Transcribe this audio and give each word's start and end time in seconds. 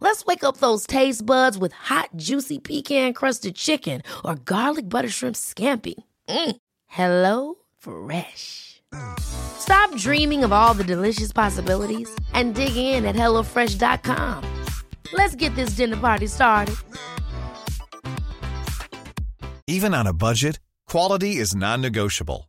Let's 0.00 0.24
wake 0.26 0.44
up 0.44 0.58
those 0.58 0.86
taste 0.86 1.24
buds 1.24 1.58
with 1.58 1.72
hot, 1.72 2.10
juicy 2.16 2.58
pecan 2.58 3.12
crusted 3.14 3.54
chicken 3.56 4.02
or 4.24 4.36
garlic 4.36 4.88
butter 4.88 5.08
shrimp 5.08 5.36
scampi. 5.36 5.94
Mm. 6.28 6.56
Hello 6.86 7.54
Fresh. 7.78 8.82
Stop 9.18 9.94
dreaming 9.96 10.44
of 10.44 10.52
all 10.52 10.74
the 10.74 10.84
delicious 10.84 11.32
possibilities 11.32 12.08
and 12.32 12.54
dig 12.54 12.76
in 12.76 13.04
at 13.04 13.16
HelloFresh.com. 13.16 14.64
Let's 15.12 15.34
get 15.34 15.54
this 15.54 15.70
dinner 15.70 15.96
party 15.96 16.26
started. 16.26 16.76
Even 19.66 19.94
on 19.94 20.06
a 20.06 20.12
budget, 20.12 20.60
quality 20.86 21.36
is 21.36 21.54
non-negotiable. 21.56 22.48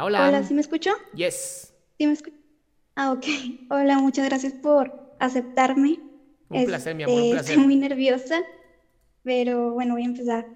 Hola, 0.00 0.26
hola. 0.26 0.26
Hola, 0.26 0.42
¿sí 0.42 0.54
me 0.54 0.60
escuchó? 0.60 0.90
Yes. 1.12 1.72
¿Sí 1.98 2.06
me 2.06 2.12
escuchó? 2.12 2.36
Ah, 2.96 3.12
ok. 3.12 3.24
Hola, 3.68 3.98
muchas 4.00 4.26
gracias 4.26 4.54
por 4.54 4.92
aceptarme. 5.18 6.02
Un 6.50 6.62
placer, 6.62 6.94
mi 6.94 7.02
amor, 7.04 7.22
un 7.22 7.28
Este, 7.28 7.36
placer. 7.36 7.54
Estoy 7.54 7.64
muy 7.64 7.76
nerviosa, 7.76 8.42
pero 9.22 9.72
bueno, 9.74 9.94
voy 9.94 10.02
a 10.04 10.06
empezar. 10.06 10.48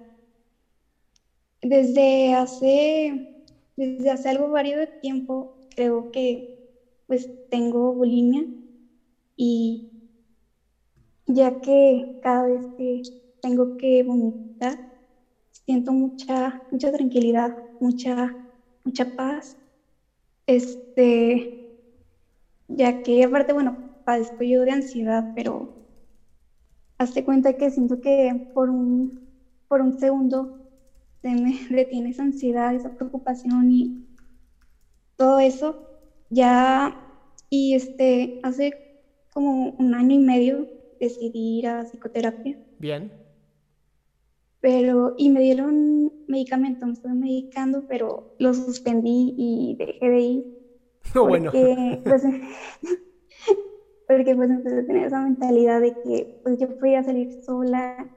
Desde 1.61 2.33
hace, 2.35 3.21
desde 3.75 4.11
hace 4.11 4.29
algo 4.29 4.49
varios 4.51 4.79
de 4.81 4.87
tiempo, 5.01 5.49
creo 5.75 6.09
que 6.11 6.45
pues 7.07 7.31
tengo 7.49 7.93
bulimia 7.93 8.45
y 9.37 9.83
ya 11.25 11.51
que 11.59 12.07
cada 12.19 12.43
vez 12.45 12.67
que 12.77 13.01
tengo 13.41 13.71
que 13.77 14.03
vomitar, 14.03 14.79
siento 15.65 15.93
mucha, 15.93 16.61
mucha 16.71 16.91
tranquilidad, 16.91 17.53
mucha, 17.79 18.37
mucha 18.83 19.05
paz. 19.05 19.57
Este, 20.47 21.51
ya 22.67 23.01
que 23.01 23.23
aparte, 23.23 23.53
bueno, 23.53 23.79
padezco 24.03 24.43
yo 24.43 24.61
de 24.63 24.71
ansiedad, 24.71 25.25
pero 25.33 25.71
hazte 26.97 27.23
cuenta 27.23 27.53
que 27.55 27.69
siento 27.71 27.99
que 27.99 28.33
por 28.53 28.69
un, 28.71 29.13
por 29.67 29.81
un 29.81 29.93
segundo 29.93 30.51
se 31.21 31.29
me 31.35 31.59
detiene 31.69 32.11
esa 32.11 32.23
ansiedad, 32.23 32.75
esa 32.75 32.91
preocupación 32.91 33.71
y 33.71 33.93
todo 35.15 35.39
eso. 35.39 35.79
Ya, 36.29 36.97
y 37.49 37.75
este, 37.75 38.35
hace 38.41 38.71
como 39.31 39.75
un 39.77 39.95
año 39.95 40.15
y 40.15 40.19
medio 40.19 40.69
decidí 40.99 41.59
ir 41.59 41.67
a 41.67 41.85
psicoterapia, 41.85 42.57
Bien. 42.77 43.11
Pero, 44.63 45.13
y 45.17 45.29
me 45.29 45.41
dieron 45.41 46.13
medicamento, 46.29 46.85
me 46.85 46.93
estoy 46.93 47.11
medicando, 47.11 47.83
pero 47.85 48.33
lo 48.39 48.53
suspendí 48.53 49.35
y 49.37 49.75
dejé 49.77 50.09
de 50.09 50.19
ir. 50.19 50.43
No, 51.13 51.27
bueno. 51.27 51.51
Porque, 51.51 52.01
pues, 52.05 52.23
porque 54.07 54.35
pues 54.35 54.49
empecé 54.49 54.79
a 54.79 54.85
tener 54.85 55.07
esa 55.07 55.19
mentalidad 55.19 55.81
de 55.81 55.93
que 56.01 56.39
pues 56.43 56.57
yo 56.59 56.79
podía 56.79 57.03
salir 57.03 57.43
sola, 57.43 58.09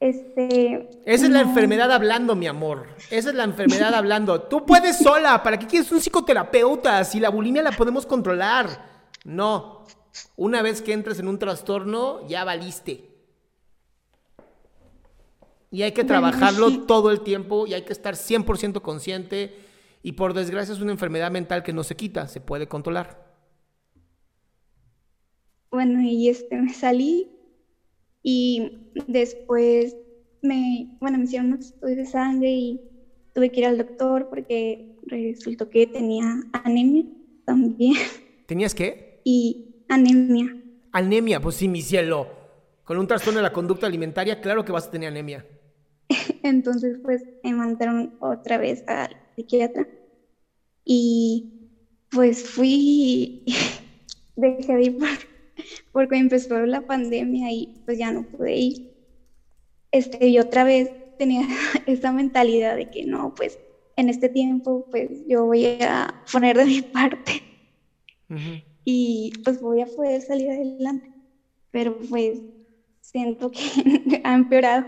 este... 0.00 0.90
Esa 1.06 1.26
es 1.26 1.30
la 1.30 1.42
enfermedad 1.42 1.92
hablando, 1.92 2.34
mi 2.34 2.48
amor. 2.48 2.88
Esa 3.12 3.30
es 3.30 3.36
la 3.36 3.44
enfermedad 3.44 3.94
hablando. 3.94 4.42
Tú 4.42 4.66
puedes 4.66 4.98
sola. 4.98 5.44
¿Para 5.44 5.60
qué 5.60 5.68
quieres 5.68 5.92
un 5.92 6.00
psicoterapeuta 6.00 7.04
si 7.04 7.20
la 7.20 7.28
bulimia 7.28 7.62
la 7.62 7.70
podemos 7.70 8.04
controlar? 8.04 8.66
No. 9.24 9.84
Una 10.34 10.60
vez 10.60 10.82
que 10.82 10.92
entres 10.92 11.20
en 11.20 11.28
un 11.28 11.38
trastorno, 11.38 12.26
ya 12.26 12.42
valiste. 12.42 13.13
Y 15.74 15.82
hay 15.82 15.90
que 15.90 16.04
trabajarlo 16.04 16.70
sí. 16.70 16.82
todo 16.86 17.10
el 17.10 17.22
tiempo 17.22 17.66
y 17.66 17.74
hay 17.74 17.82
que 17.82 17.92
estar 17.92 18.14
100% 18.14 18.80
consciente. 18.80 19.56
Y 20.04 20.12
por 20.12 20.32
desgracia 20.32 20.72
es 20.72 20.80
una 20.80 20.92
enfermedad 20.92 21.32
mental 21.32 21.64
que 21.64 21.72
no 21.72 21.82
se 21.82 21.96
quita, 21.96 22.28
se 22.28 22.40
puede 22.40 22.68
controlar. 22.68 23.34
Bueno, 25.72 26.00
y 26.00 26.28
este, 26.28 26.54
me 26.62 26.72
salí 26.72 27.28
y 28.22 28.92
después 29.08 29.96
me, 30.42 30.96
bueno, 31.00 31.18
me 31.18 31.24
hicieron 31.24 31.48
unos 31.48 31.66
estudios 31.66 31.96
de 31.96 32.06
sangre 32.06 32.52
y 32.52 32.80
tuve 33.34 33.50
que 33.50 33.58
ir 33.58 33.66
al 33.66 33.76
doctor 33.76 34.28
porque 34.30 34.94
resultó 35.08 35.70
que 35.70 35.88
tenía 35.88 36.36
anemia 36.52 37.04
también 37.44 37.96
¿Tenías 38.46 38.76
qué? 38.76 39.22
y 39.24 39.74
anemia. 39.88 40.54
Anemia, 40.92 41.40
pues 41.40 41.56
sí, 41.56 41.66
mi 41.66 41.82
cielo. 41.82 42.28
Con 42.84 42.96
un 42.96 43.08
trastorno 43.08 43.38
de 43.40 43.42
la 43.42 43.52
conducta 43.52 43.88
alimentaria, 43.88 44.40
claro 44.40 44.64
que 44.64 44.70
vas 44.70 44.86
a 44.86 44.90
tener 44.92 45.08
anemia. 45.08 45.44
Entonces, 46.44 46.98
pues 47.02 47.26
me 47.42 47.54
mandaron 47.54 48.12
otra 48.18 48.58
vez 48.58 48.82
al 48.86 49.08
psiquiatra 49.36 49.88
y 50.84 51.46
pues 52.10 52.44
fui 52.44 53.34
dejé 54.36 54.74
de 54.76 54.82
ir 54.84 54.96
por- 54.96 55.08
porque 55.92 56.16
empezó 56.18 56.66
la 56.66 56.82
pandemia 56.82 57.52
y 57.52 57.70
pues 57.86 57.98
ya 57.98 58.12
no 58.12 58.24
pude 58.24 58.56
ir. 58.56 58.78
Este, 59.92 60.26
y 60.28 60.38
otra 60.38 60.64
vez 60.64 60.92
tenía 61.16 61.42
esa 61.86 62.12
mentalidad 62.12 62.76
de 62.76 62.86
que 62.88 63.04
no, 63.06 63.32
pues 63.34 63.58
en 63.96 64.08
este 64.08 64.28
tiempo 64.28 64.86
pues 64.90 65.08
yo 65.26 65.44
voy 65.46 65.66
a 65.82 66.08
poner 66.32 66.56
de 66.58 66.64
mi 66.66 66.82
parte 66.82 67.44
y 68.84 69.32
pues 69.44 69.60
voy 69.60 69.80
a 69.82 69.86
poder 69.86 70.22
salir 70.22 70.50
adelante. 70.50 71.10
Pero 71.72 71.98
pues 72.10 72.42
siento 73.02 73.50
que 73.52 73.60
ha 74.24 74.34
empeorado. 74.34 74.86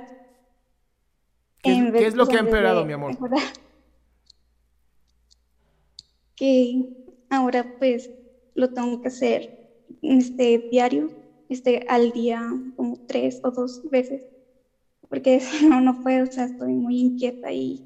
¿Qué 1.67 2.07
es- 2.07 2.15
qué 2.15 2.19
lo 2.19 2.27
que 2.27 2.37
ha 2.37 2.41
empeorado, 2.41 2.81
de 2.81 2.87
mi 2.87 2.93
amor? 2.95 3.13
Que 6.37 6.83
ahora 7.31 7.65
pues 7.79 8.11
lo 8.55 8.69
tengo 8.71 9.01
que 9.01 9.09
hacer 9.09 9.51
este 10.03 10.67
diario, 10.71 11.09
este 11.49 11.81
al 11.87 12.13
día 12.13 12.43
como 12.75 12.99
tres 13.07 13.41
o 13.43 13.51
dos 13.51 13.81
veces, 13.85 14.23
porque 15.09 15.41
si 15.41 15.67
no, 15.67 15.81
no 15.81 16.01
puedo, 16.01 16.25
o 16.25 16.27
sea, 16.27 16.45
estoy 16.45 16.75
muy 16.75 16.99
inquieta 17.01 17.53
y 17.53 17.85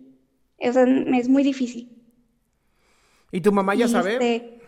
o 0.58 0.72
sea, 0.72 0.84
es 0.84 1.28
muy 1.28 1.42
difícil. 1.42 1.88
¿Y 3.32 3.40
tu 3.40 3.52
mamá 3.52 3.74
ya 3.74 3.86
Y, 3.86 3.90
sabe? 3.90 4.14
este, 4.14 4.60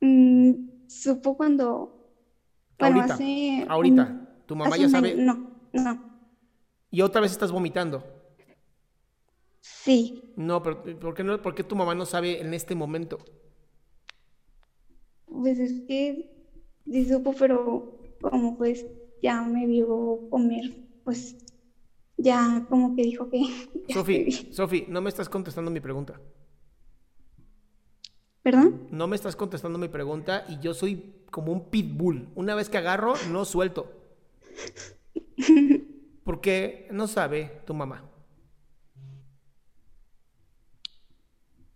mm, 0.00 0.54
supo 0.86 1.36
cuando, 1.36 1.92
bueno, 2.78 2.96
ahorita. 2.96 3.14
hace 3.14 3.64
ahorita. 3.68 4.16
¿Tu 4.46 4.56
mamá 4.56 4.76
ya 4.76 4.88
sabe? 4.88 5.12
año- 5.12 5.24
No, 5.24 5.40
no, 5.72 6.09
Y 6.90 7.02
otra 7.02 7.20
vez 7.20 7.32
estás 7.32 7.52
vomitando. 7.52 8.04
sí, 9.60 10.32
No, 10.36 10.62
pero 10.62 10.82
¿por 10.98 11.14
qué, 11.14 11.24
no, 11.24 11.40
¿por 11.40 11.54
qué 11.54 11.64
tu 11.64 11.76
mamá 11.76 11.94
no 11.94 12.06
sabe 12.06 12.40
en 12.40 12.54
este 12.54 12.74
momento? 12.74 13.18
pues 15.26 15.58
es 15.58 15.82
que 15.86 16.30
sí 16.84 17.04
supo, 17.08 17.32
pero 17.38 17.98
como 18.20 18.58
pues 18.58 18.84
ya 19.22 19.42
me 19.42 19.66
vio 19.66 20.28
comer, 20.28 20.64
pues 21.04 21.36
ya 22.16 22.66
como 22.68 22.94
que 22.94 23.02
dijo 23.02 23.30
que 23.30 23.40
Sofi. 23.92 24.30
Sofi, 24.52 24.84
no 24.88 25.00
me 25.00 25.08
estás 25.08 25.28
contestando 25.28 25.70
mi 25.70 25.80
pregunta. 25.80 26.20
¿Perdón? 28.42 28.88
No 28.90 29.06
me 29.06 29.16
estás 29.16 29.36
contestando 29.36 29.78
mi 29.78 29.88
pregunta 29.88 30.44
y 30.48 30.58
yo 30.60 30.72
soy 30.74 31.24
como 31.30 31.52
un 31.52 31.70
pitbull. 31.70 32.28
Una 32.34 32.54
vez 32.54 32.68
que 32.70 32.78
agarro, 32.78 33.14
no 33.30 33.44
suelto. 33.44 33.92
Porque 36.24 36.88
no 36.90 37.06
sabe 37.06 37.62
tu 37.66 37.74
mamá. 37.74 38.04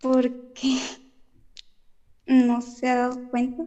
Porque 0.00 0.79
no 2.26 2.61
se 2.61 2.88
ha 2.88 2.96
dado 2.96 3.29
cuenta. 3.31 3.64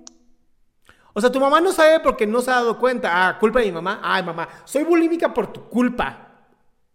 O 1.13 1.21
sea, 1.21 1.31
tu 1.31 1.39
mamá 1.39 1.59
no 1.59 1.71
sabe 1.71 1.99
porque 1.99 2.27
no 2.27 2.41
se 2.41 2.51
ha 2.51 2.55
dado 2.55 2.77
cuenta. 2.77 3.27
Ah, 3.27 3.39
culpa 3.39 3.59
de 3.59 3.65
mi 3.65 3.71
mamá. 3.71 3.99
Ay, 4.03 4.23
mamá, 4.23 4.47
soy 4.65 4.83
bulímica 4.83 5.33
por 5.33 5.51
tu 5.51 5.67
culpa. 5.67 6.45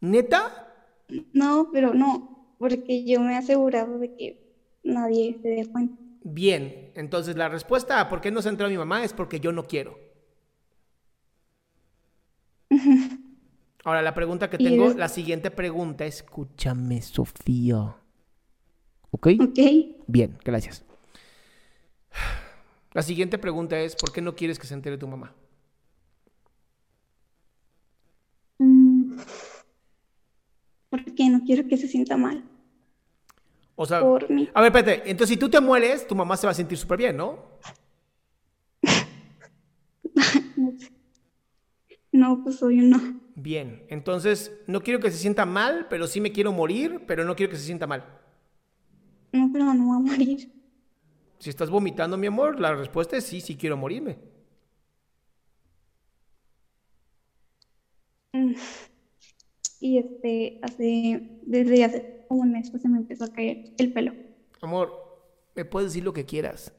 ¿Neta? 0.00 0.68
No, 1.32 1.70
pero 1.72 1.92
no, 1.92 2.54
porque 2.58 3.04
yo 3.04 3.20
me 3.20 3.32
he 3.32 3.36
asegurado 3.36 3.98
de 3.98 4.14
que 4.14 4.54
nadie 4.82 5.38
se 5.42 5.48
dé 5.48 5.66
cuenta. 5.66 5.96
Bien, 6.24 6.92
entonces 6.94 7.36
la 7.36 7.48
respuesta 7.48 8.00
a 8.00 8.08
por 8.08 8.20
qué 8.20 8.30
no 8.30 8.42
se 8.42 8.48
entró 8.48 8.68
mi 8.68 8.78
mamá 8.78 9.04
es 9.04 9.12
porque 9.12 9.40
yo 9.40 9.52
no 9.52 9.64
quiero. 9.64 9.98
Ahora, 13.84 14.02
la 14.02 14.14
pregunta 14.14 14.48
que 14.48 14.58
tengo, 14.58 14.90
es- 14.90 14.96
la 14.96 15.08
siguiente 15.08 15.50
pregunta, 15.50 16.04
escúchame, 16.04 17.02
Sofía. 17.02 17.96
¿Ok? 19.10 19.26
Ok. 19.40 19.58
Bien, 20.06 20.38
gracias. 20.44 20.84
La 22.92 23.02
siguiente 23.02 23.38
pregunta 23.38 23.78
es, 23.80 23.96
¿por 23.96 24.12
qué 24.12 24.20
no 24.20 24.34
quieres 24.36 24.58
que 24.58 24.66
se 24.66 24.74
entere 24.74 24.98
tu 24.98 25.08
mamá? 25.08 25.34
Mm, 28.58 29.16
Porque 30.90 31.28
no 31.30 31.40
quiero 31.44 31.66
que 31.66 31.76
se 31.78 31.88
sienta 31.88 32.16
mal 32.18 32.44
O 33.74 33.86
sea, 33.86 34.00
por 34.00 34.28
mí. 34.30 34.48
a 34.54 34.60
ver, 34.60 34.76
espérate, 34.76 35.10
entonces 35.10 35.30
si 35.34 35.36
tú 35.38 35.48
te 35.48 35.58
mueres, 35.60 36.06
tu 36.06 36.14
mamá 36.14 36.36
se 36.36 36.46
va 36.46 36.50
a 36.52 36.54
sentir 36.54 36.76
súper 36.78 36.98
bien, 36.98 37.16
¿no? 37.16 37.38
No 40.56 40.72
sé. 40.78 40.92
No, 42.12 42.42
pues 42.44 42.56
soy 42.56 42.76
no. 42.76 43.21
Bien, 43.34 43.84
entonces 43.88 44.52
no 44.66 44.82
quiero 44.82 45.00
que 45.00 45.10
se 45.10 45.16
sienta 45.16 45.46
mal, 45.46 45.86
pero 45.88 46.06
sí 46.06 46.20
me 46.20 46.32
quiero 46.32 46.52
morir, 46.52 47.04
pero 47.06 47.24
no 47.24 47.34
quiero 47.34 47.50
que 47.50 47.56
se 47.58 47.64
sienta 47.64 47.86
mal. 47.86 48.04
No, 49.32 49.50
pero 49.52 49.72
no 49.72 49.88
va 49.88 49.96
a 49.96 50.00
morir. 50.00 50.52
Si 51.38 51.50
estás 51.50 51.70
vomitando, 51.70 52.16
mi 52.16 52.26
amor, 52.26 52.60
la 52.60 52.74
respuesta 52.74 53.16
es 53.16 53.24
sí, 53.24 53.40
sí 53.40 53.56
quiero 53.56 53.76
morirme. 53.76 54.18
Mm. 58.32 58.54
Y 59.80 59.98
este, 59.98 60.60
hace, 60.62 61.40
desde 61.42 61.84
hace 61.84 62.24
como 62.28 62.42
un 62.42 62.52
mes, 62.52 62.70
pues 62.70 62.82
se 62.82 62.88
me 62.88 62.98
empezó 62.98 63.24
a 63.24 63.32
caer 63.32 63.72
el 63.78 63.92
pelo. 63.92 64.12
Amor, 64.60 64.92
me 65.56 65.64
puedes 65.64 65.90
decir 65.90 66.04
lo 66.04 66.12
que 66.12 66.24
quieras. 66.24 66.72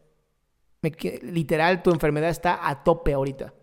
Me 0.81 0.91
literal, 1.21 1.83
tu 1.83 1.91
enfermedad 1.91 2.29
está 2.29 2.69
a 2.69 2.83
tope 2.83 3.13
ahorita. 3.13 3.53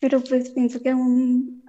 Pero 0.00 0.20
pues 0.20 0.50
pienso 0.50 0.80
que 0.80 0.90
aún, 0.90 1.62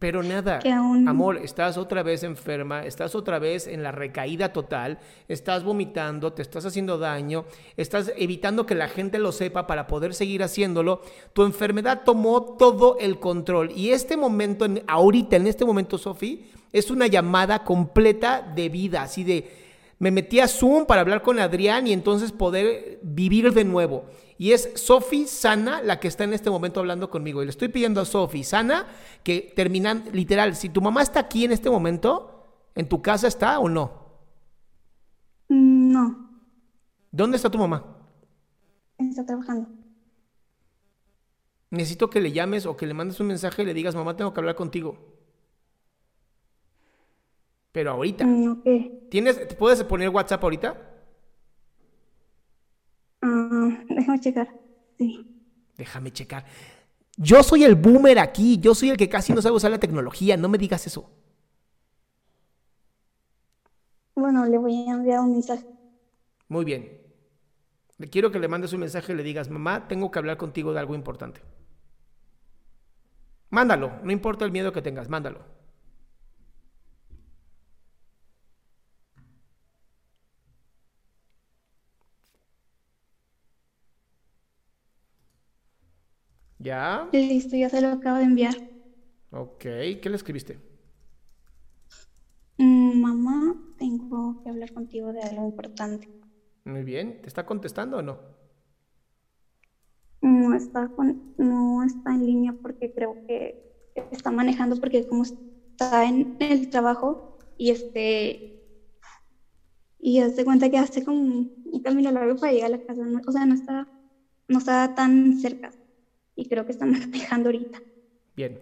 Pero 0.00 0.22
nada, 0.22 0.58
Que 0.58 0.70
aún- 0.70 1.08
amor, 1.08 1.38
estás 1.38 1.78
otra 1.78 2.02
vez 2.02 2.24
enferma, 2.24 2.84
estás 2.84 3.14
otra 3.14 3.38
vez 3.38 3.66
en 3.66 3.82
la 3.82 3.90
recaída 3.90 4.52
total, 4.52 4.98
estás 5.28 5.64
vomitando, 5.64 6.34
te 6.34 6.42
estás 6.42 6.66
haciendo 6.66 6.98
daño, 6.98 7.46
estás 7.78 8.12
evitando 8.18 8.66
que 8.66 8.74
la 8.74 8.88
gente 8.88 9.18
lo 9.18 9.32
sepa 9.32 9.66
para 9.66 9.86
poder 9.86 10.12
seguir 10.12 10.42
haciéndolo. 10.42 11.00
Tu 11.32 11.42
enfermedad 11.44 12.02
tomó 12.04 12.42
todo 12.58 12.98
el 13.00 13.18
control 13.18 13.70
y 13.74 13.90
este 13.90 14.18
momento, 14.18 14.66
en- 14.66 14.82
ahorita, 14.88 15.36
en 15.36 15.46
este 15.46 15.64
momento, 15.64 15.96
Sofi, 15.96 16.44
es 16.70 16.90
una 16.90 17.06
llamada 17.06 17.64
completa 17.64 18.42
de 18.54 18.68
vida, 18.68 19.02
así 19.04 19.24
de, 19.24 19.48
me 20.00 20.10
metí 20.10 20.38
a 20.38 20.48
Zoom 20.48 20.84
para 20.84 21.00
hablar 21.00 21.22
con 21.22 21.38
Adrián 21.38 21.86
y 21.86 21.92
entonces 21.94 22.30
poder 22.30 22.98
vivir 23.02 23.52
de 23.54 23.64
nuevo. 23.64 24.04
Y 24.38 24.52
es 24.52 24.72
Sofi 24.74 25.26
Sana 25.26 25.82
la 25.82 26.00
que 26.00 26.08
está 26.08 26.24
en 26.24 26.32
este 26.34 26.50
momento 26.50 26.80
hablando 26.80 27.10
conmigo. 27.10 27.42
Y 27.42 27.46
le 27.46 27.50
estoy 27.50 27.68
pidiendo 27.68 28.00
a 28.00 28.04
Sofi 28.04 28.42
Sana 28.44 28.86
que 29.22 29.52
terminan, 29.54 30.04
literal, 30.12 30.56
si 30.56 30.68
tu 30.68 30.80
mamá 30.80 31.02
está 31.02 31.20
aquí 31.20 31.44
en 31.44 31.52
este 31.52 31.70
momento, 31.70 32.44
¿en 32.74 32.88
tu 32.88 33.00
casa 33.02 33.28
está 33.28 33.58
o 33.58 33.68
no? 33.68 34.04
no, 35.48 36.30
¿Dónde 37.12 37.36
está 37.36 37.50
tu 37.50 37.58
mamá? 37.58 37.84
está 38.98 39.24
trabajando. 39.24 39.68
Necesito 41.70 42.08
que 42.08 42.20
le 42.20 42.32
llames 42.32 42.66
o 42.66 42.76
que 42.76 42.86
le 42.86 42.94
mandes 42.94 43.20
un 43.20 43.26
mensaje 43.26 43.62
y 43.62 43.66
le 43.66 43.74
digas, 43.74 43.94
mamá, 43.94 44.16
tengo 44.16 44.32
que 44.32 44.40
hablar 44.40 44.54
contigo. 44.54 44.96
Pero 47.72 47.90
ahorita. 47.90 48.24
Mm, 48.24 48.52
ok. 48.52 49.10
¿Tienes, 49.10 49.48
¿te 49.48 49.54
¿Puedes 49.56 49.82
poner 49.84 50.08
WhatsApp 50.08 50.42
ahorita? 50.42 50.76
Ah, 53.22 53.83
déjame 53.94 54.20
checar. 54.20 54.48
Sí. 54.98 55.26
Déjame 55.76 56.12
checar. 56.12 56.44
Yo 57.16 57.42
soy 57.42 57.64
el 57.64 57.74
boomer 57.74 58.18
aquí, 58.18 58.58
yo 58.58 58.74
soy 58.74 58.90
el 58.90 58.96
que 58.96 59.08
casi 59.08 59.32
no 59.32 59.40
sabe 59.40 59.56
usar 59.56 59.70
la 59.70 59.78
tecnología, 59.78 60.36
no 60.36 60.48
me 60.48 60.58
digas 60.58 60.86
eso. 60.86 61.10
Bueno, 64.14 64.44
le 64.46 64.58
voy 64.58 64.88
a 64.88 64.92
enviar 64.92 65.20
un 65.20 65.32
mensaje. 65.32 65.66
Muy 66.48 66.64
bien. 66.64 67.00
Le 67.98 68.08
quiero 68.08 68.32
que 68.32 68.38
le 68.38 68.48
mandes 68.48 68.72
un 68.72 68.80
mensaje 68.80 69.12
y 69.12 69.16
le 69.16 69.22
digas, 69.22 69.50
mamá, 69.50 69.86
tengo 69.86 70.10
que 70.10 70.18
hablar 70.18 70.36
contigo 70.36 70.72
de 70.72 70.80
algo 70.80 70.94
importante. 70.94 71.40
Mándalo, 73.50 74.00
no 74.02 74.10
importa 74.10 74.44
el 74.44 74.50
miedo 74.50 74.72
que 74.72 74.82
tengas, 74.82 75.08
mándalo. 75.08 75.53
¿Ya? 86.64 87.08
Listo, 87.12 87.56
ya 87.56 87.70
se 87.70 87.80
lo 87.80 87.88
acabo 87.88 88.18
de 88.18 88.24
enviar. 88.24 88.56
Ok, 89.30 89.58
¿qué 90.00 90.08
le 90.08 90.16
escribiste? 90.16 90.60
Mm, 92.58 93.00
mamá, 93.00 93.54
tengo 93.76 94.36
que 94.42 94.48
hablar 94.50 94.72
contigo 94.72 95.12
de 95.12 95.22
algo 95.22 95.44
importante. 95.44 96.08
Muy 96.64 96.84
bien, 96.84 97.16
¿te 97.22 97.28
está 97.30 97.46
contestando 97.46 97.96
o 97.98 98.02
no? 98.02 98.20
No 100.20 100.54
está 100.56 100.88
con, 100.88 101.20
no 101.36 101.84
está 101.84 102.14
en 102.14 102.26
línea 102.26 102.52
porque 102.62 102.90
creo 102.90 103.18
que 103.26 103.56
está 104.10 104.30
manejando 104.30 104.76
porque 104.76 105.04
como 105.04 105.22
está 105.24 106.04
en 106.06 106.34
el 106.38 106.68
trabajo 106.68 107.20
y 107.56 107.70
este 107.70 108.42
y 109.98 110.20
hace 110.20 110.44
cuenta 110.44 110.70
que 110.70 110.78
hace 110.78 111.02
como 111.02 111.46
un 111.64 111.80
camino 111.82 112.10
largo 112.12 112.36
para 112.36 112.52
llegar 112.52 112.68
a 112.68 112.70
la 112.72 112.78
casa, 112.78 113.02
o 113.26 113.32
sea, 113.32 113.46
no 113.46 113.54
está 113.54 113.88
no 114.48 114.58
está 114.58 114.88
tan 114.94 115.34
cerca 115.36 115.72
y 116.36 116.48
creo 116.48 116.64
que 116.66 116.72
está 116.72 116.86
manejando 116.86 117.48
ahorita. 117.50 117.80
Bien. 118.36 118.60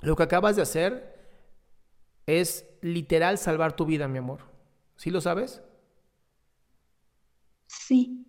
Lo 0.00 0.16
que 0.16 0.22
acabas 0.24 0.56
de 0.56 0.62
hacer 0.62 1.12
es 2.26 2.66
literal 2.82 3.38
salvar 3.38 3.76
tu 3.76 3.84
vida, 3.86 4.08
mi 4.08 4.18
amor. 4.18 4.40
¿Sí 4.96 5.10
lo 5.10 5.20
sabes? 5.20 5.62
Sí, 7.66 8.24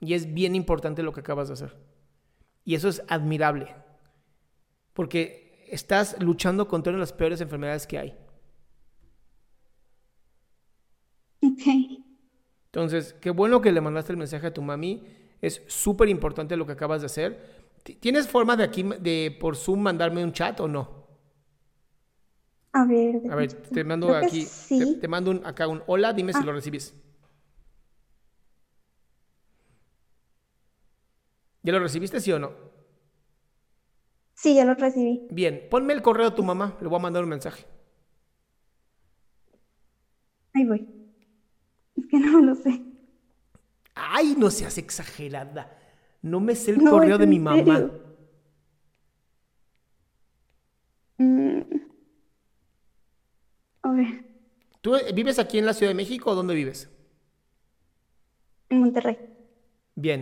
Y 0.00 0.14
es 0.14 0.32
bien 0.34 0.54
importante 0.56 1.02
lo 1.02 1.12
que 1.12 1.20
acabas 1.20 1.48
de 1.48 1.54
hacer. 1.54 1.76
Y 2.64 2.74
eso 2.74 2.88
es 2.88 3.02
admirable. 3.08 3.74
Porque 4.92 5.64
estás 5.68 6.16
luchando 6.20 6.68
contra 6.68 6.90
una 6.92 6.98
de 6.98 7.02
las 7.02 7.12
peores 7.12 7.40
enfermedades 7.40 7.86
que 7.86 7.98
hay. 7.98 8.18
ok. 11.42 11.66
Entonces, 12.66 13.14
qué 13.20 13.30
bueno 13.30 13.60
que 13.60 13.72
le 13.72 13.80
mandaste 13.80 14.12
el 14.12 14.16
mensaje 14.18 14.46
a 14.46 14.54
tu 14.54 14.62
mami. 14.62 15.02
Es 15.40 15.62
súper 15.66 16.08
importante 16.08 16.56
lo 16.56 16.66
que 16.66 16.72
acabas 16.72 17.00
de 17.00 17.06
hacer. 17.06 17.59
Ti- 17.82 17.94
¿Tienes 17.96 18.28
forma 18.28 18.56
de 18.56 18.64
aquí, 18.64 18.82
de 18.82 19.36
por 19.40 19.56
Zoom, 19.56 19.80
mandarme 19.80 20.22
un 20.24 20.32
chat 20.32 20.58
o 20.60 20.68
no? 20.68 21.00
A 22.72 22.84
ver, 22.84 23.20
A 23.30 23.34
ver, 23.34 23.52
te 23.52 23.82
mando 23.84 24.08
creo 24.08 24.18
aquí, 24.18 24.42
te, 24.42 24.46
sí. 24.46 24.98
te 25.00 25.08
mando 25.08 25.30
un- 25.32 25.44
acá 25.44 25.66
un 25.66 25.82
hola, 25.86 26.12
dime 26.12 26.32
si 26.32 26.38
Ah. 26.40 26.44
lo 26.44 26.52
recibes. 26.52 26.94
¿Ya 31.62 31.72
lo 31.72 31.80
recibiste, 31.80 32.20
sí 32.20 32.32
o 32.32 32.38
no? 32.38 32.52
Sí, 34.34 34.54
ya 34.54 34.64
lo 34.64 34.74
recibí. 34.74 35.26
Bien, 35.30 35.66
ponme 35.70 35.92
el 35.92 36.00
correo 36.00 36.30
de 36.30 36.36
tu 36.36 36.42
mamá, 36.42 36.76
le 36.80 36.88
voy 36.88 36.98
a 36.98 37.02
mandar 37.02 37.22
un 37.22 37.28
mensaje. 37.28 37.66
Ahí 40.54 40.64
voy. 40.64 40.88
Es 41.96 42.06
que 42.06 42.18
no 42.18 42.40
lo 42.40 42.54
sé. 42.54 42.82
Ay, 43.94 44.34
no 44.38 44.50
seas 44.50 44.78
exagerada. 44.78 45.76
No 46.22 46.40
me 46.40 46.54
sé 46.54 46.70
el 46.70 46.82
No, 46.82 46.92
correo 46.92 47.18
de 47.18 47.26
mi 47.26 47.38
mamá. 47.38 47.90
Mm. 51.20 51.90
A 53.82 53.90
ver, 53.92 54.24
¿Tú 54.82 54.94
vives 55.14 55.38
aquí 55.38 55.58
en 55.58 55.64
la 55.66 55.72
Ciudad 55.72 55.90
de 55.90 55.94
México 55.94 56.30
o 56.30 56.34
dónde 56.34 56.54
vives? 56.54 56.90
en 58.70 58.80
Monterrey. 58.80 59.18
Bien, 59.94 60.20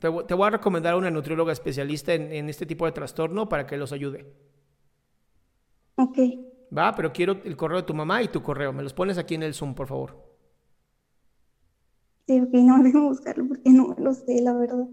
te, 0.00 0.08
vo- 0.08 0.24
te 0.26 0.34
voy 0.34 0.46
a 0.48 0.50
recomendar 0.50 0.94
a 0.94 0.96
una 0.96 1.10
nutrióloga 1.10 1.52
especialista 1.52 2.14
en, 2.14 2.32
en 2.32 2.48
este 2.48 2.66
tipo 2.66 2.84
de 2.86 2.92
trastorno 2.92 3.48
para 3.48 3.66
que 3.66 3.76
los 3.76 3.92
ayude. 3.92 4.26
Ok, 5.96 6.18
Va, 6.76 6.94
pero 6.94 7.12
quiero 7.12 7.40
el 7.44 7.56
correo 7.58 7.76
de 7.80 7.86
tu 7.86 7.92
mamá 7.94 8.22
y 8.22 8.28
tu 8.28 8.42
correo. 8.42 8.72
Me 8.72 8.82
los 8.82 8.94
pones 8.94 9.18
aquí 9.18 9.34
en 9.34 9.42
el 9.42 9.52
Zoom, 9.54 9.74
por 9.74 9.86
favor. 9.86 10.16
sí, 12.26 12.40
ok, 12.40 12.50
no, 12.54 12.80
déjame 12.82 13.08
buscarlo 13.08 13.48
porque 13.48 13.70
no 13.70 13.94
lo 13.98 14.14
sé, 14.14 14.40
la 14.42 14.52
verdad. 14.54 14.86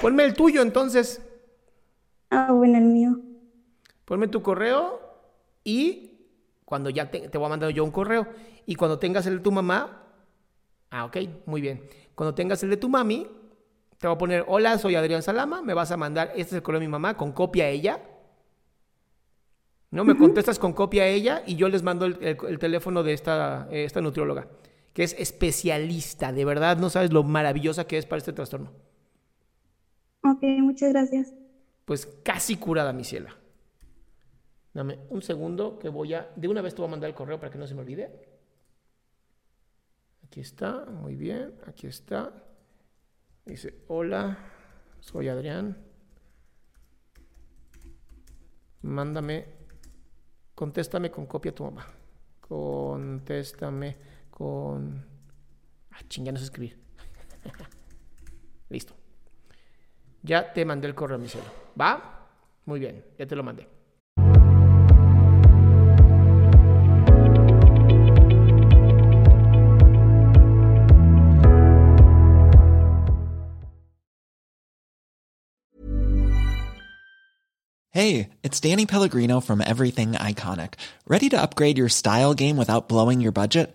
Ponme 0.00 0.24
el 0.24 0.34
tuyo 0.34 0.62
entonces. 0.62 1.22
Ah, 2.30 2.52
bueno, 2.52 2.78
el 2.78 2.84
mío. 2.84 3.18
Ponme 4.04 4.28
tu 4.28 4.42
correo 4.42 5.00
y 5.64 6.18
cuando 6.64 6.90
ya 6.90 7.10
te, 7.10 7.28
te 7.28 7.38
voy 7.38 7.46
a 7.46 7.50
mandar 7.50 7.70
yo 7.70 7.84
un 7.84 7.90
correo. 7.90 8.26
Y 8.66 8.74
cuando 8.76 8.98
tengas 8.98 9.26
el 9.26 9.38
de 9.38 9.42
tu 9.42 9.52
mamá, 9.52 9.96
Ah, 10.92 11.04
ok, 11.04 11.18
muy 11.46 11.60
bien. 11.60 11.84
Cuando 12.16 12.34
tengas 12.34 12.64
el 12.64 12.70
de 12.70 12.76
tu 12.76 12.88
mami, 12.88 13.28
te 13.98 14.08
voy 14.08 14.16
a 14.16 14.18
poner, 14.18 14.44
hola, 14.48 14.76
soy 14.76 14.96
Adrián 14.96 15.22
Salama, 15.22 15.62
me 15.62 15.72
vas 15.72 15.92
a 15.92 15.96
mandar, 15.96 16.30
este 16.30 16.40
es 16.42 16.52
el 16.54 16.62
correo 16.62 16.80
de 16.80 16.86
mi 16.86 16.90
mamá, 16.90 17.16
con 17.16 17.30
copia 17.30 17.66
a 17.66 17.68
ella. 17.68 18.00
No, 19.92 20.04
me 20.04 20.16
contestas 20.16 20.58
con 20.58 20.72
copia 20.72 21.04
a 21.04 21.06
ella 21.06 21.44
y 21.46 21.54
yo 21.54 21.68
les 21.68 21.84
mando 21.84 22.06
el, 22.06 22.18
el- 22.20 22.38
el 22.48 22.58
teléfono 22.58 23.04
de 23.04 23.12
esta, 23.12 23.68
esta 23.70 24.00
nutrióloga, 24.00 24.48
que 24.92 25.04
es 25.04 25.14
especialista, 25.16 26.32
de 26.32 26.44
verdad, 26.44 26.76
no 26.76 26.90
sabes 26.90 27.12
lo 27.12 27.22
maravillosa 27.22 27.86
que 27.86 27.96
es 27.96 28.06
para 28.06 28.18
este 28.18 28.32
trastorno. 28.32 28.72
Ok, 30.22 30.42
muchas 30.60 30.90
gracias. 30.90 31.34
Pues 31.84 32.06
casi 32.22 32.56
curada, 32.56 32.92
mi 32.92 33.04
ciela. 33.04 33.36
Dame 34.72 34.98
un 35.08 35.22
segundo 35.22 35.78
que 35.78 35.88
voy 35.88 36.14
a, 36.14 36.30
de 36.36 36.48
una 36.48 36.62
vez 36.62 36.74
te 36.74 36.82
voy 36.82 36.88
a 36.88 36.90
mandar 36.92 37.10
el 37.10 37.16
correo 37.16 37.40
para 37.40 37.50
que 37.50 37.58
no 37.58 37.66
se 37.66 37.74
me 37.74 37.80
olvide. 37.80 38.28
Aquí 40.24 40.40
está, 40.40 40.84
muy 40.84 41.16
bien, 41.16 41.54
aquí 41.66 41.88
está. 41.88 42.32
Dice, 43.44 43.82
hola, 43.88 44.38
soy 45.00 45.28
Adrián. 45.28 45.76
Mándame, 48.82 49.46
contéstame 50.54 51.10
con 51.10 51.26
copia 51.26 51.50
a 51.50 51.54
tu 51.54 51.64
mamá. 51.64 51.86
Contéstame 52.40 53.96
con... 54.30 55.04
Ah, 55.90 55.98
chinga, 56.08 56.30
no 56.30 56.38
sé 56.38 56.44
escribir. 56.44 56.78
Listo. 58.68 58.99
Ya 60.22 60.52
te 60.52 60.64
mandé 60.64 60.86
el 60.86 60.94
correo, 60.94 61.18
mi 61.18 61.28
cielo. 61.28 61.46
¿Va? 61.80 62.28
Muy 62.66 62.78
bien, 62.78 63.02
ya 63.18 63.26
te 63.26 63.34
lo 63.34 63.42
mandé. 63.42 63.66
Hey, 77.92 78.30
it's 78.44 78.60
Danny 78.60 78.86
Pellegrino 78.86 79.40
from 79.40 79.60
Everything 79.60 80.12
Iconic. 80.12 80.74
Ready 81.08 81.28
to 81.30 81.42
upgrade 81.42 81.76
your 81.76 81.88
style 81.88 82.34
game 82.34 82.56
without 82.56 82.88
blowing 82.88 83.20
your 83.20 83.32
budget? 83.32 83.74